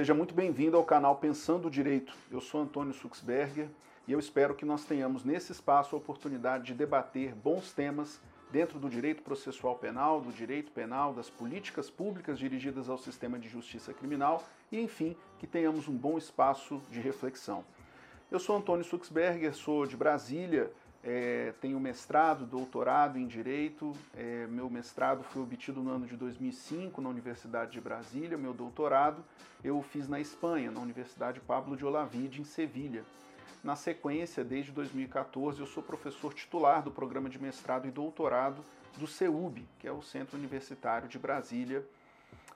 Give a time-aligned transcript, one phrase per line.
[0.00, 2.14] Seja muito bem-vindo ao canal Pensando o Direito.
[2.30, 3.68] Eu sou Antônio Suxberger
[4.08, 8.18] e eu espero que nós tenhamos nesse espaço a oportunidade de debater bons temas
[8.50, 13.46] dentro do direito processual penal, do direito penal, das políticas públicas dirigidas ao sistema de
[13.46, 14.42] justiça criminal
[14.72, 17.62] e, enfim, que tenhamos um bom espaço de reflexão.
[18.30, 23.92] Eu sou Antônio Suxberger, sou de Brasília, é, tenho mestrado, doutorado em Direito.
[24.14, 28.36] É, meu mestrado foi obtido no ano de 2005 na Universidade de Brasília.
[28.36, 29.24] Meu doutorado
[29.64, 33.04] eu fiz na Espanha, na Universidade Pablo de Olavide, em Sevilha.
[33.62, 38.64] Na sequência, desde 2014, eu sou professor titular do programa de mestrado e doutorado
[38.96, 41.84] do CEUB, que é o Centro Universitário de Brasília,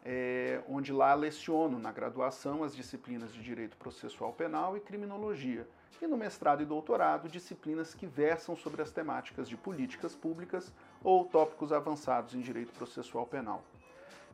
[0.05, 5.67] é, onde lá leciono na graduação as disciplinas de Direito Processual Penal e Criminologia,
[6.03, 10.73] e no mestrado e doutorado disciplinas que versam sobre as temáticas de políticas públicas
[11.03, 13.65] ou tópicos avançados em Direito Processual Penal.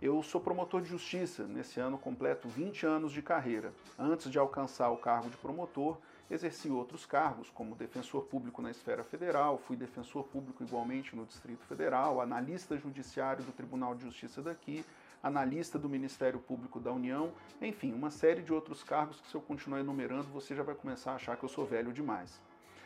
[0.03, 3.71] Eu sou promotor de justiça, nesse ano completo 20 anos de carreira.
[3.99, 5.99] Antes de alcançar o cargo de promotor,
[6.31, 11.67] exerci outros cargos, como defensor público na esfera federal, fui defensor público igualmente no Distrito
[11.67, 14.83] Federal, analista judiciário do Tribunal de Justiça daqui,
[15.23, 19.41] analista do Ministério Público da União, enfim, uma série de outros cargos que se eu
[19.41, 22.41] continuar enumerando, você já vai começar a achar que eu sou velho demais.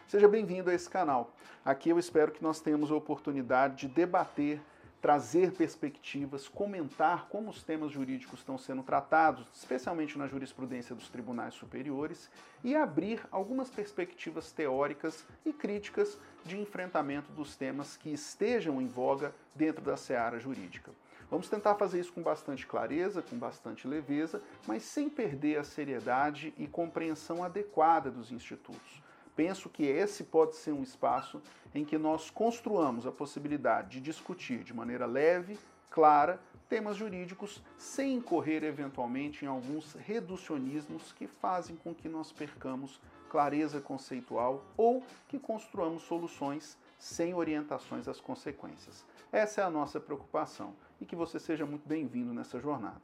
[0.06, 1.32] Seja bem-vindo a esse canal.
[1.64, 4.60] Aqui eu espero que nós tenhamos a oportunidade de debater
[5.04, 11.52] trazer perspectivas, comentar como os temas jurídicos estão sendo tratados, especialmente na jurisprudência dos tribunais
[11.52, 12.30] superiores,
[12.62, 19.34] e abrir algumas perspectivas teóricas e críticas de enfrentamento dos temas que estejam em voga
[19.54, 20.90] dentro da seara jurídica.
[21.30, 26.54] Vamos tentar fazer isso com bastante clareza, com bastante leveza, mas sem perder a seriedade
[26.56, 29.02] e compreensão adequada dos institutos.
[29.34, 31.42] Penso que esse pode ser um espaço
[31.74, 35.58] em que nós construamos a possibilidade de discutir de maneira leve,
[35.90, 43.00] clara, temas jurídicos sem incorrer eventualmente em alguns reducionismos que fazem com que nós percamos
[43.28, 49.04] clareza conceitual ou que construamos soluções sem orientações às consequências.
[49.30, 53.02] Essa é a nossa preocupação e que você seja muito bem-vindo nessa jornada.